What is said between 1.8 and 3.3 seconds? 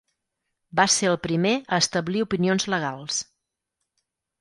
establir opinions legals.